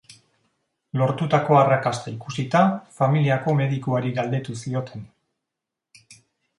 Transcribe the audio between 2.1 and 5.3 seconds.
ikusita, familiako medikuari galdetu zioten.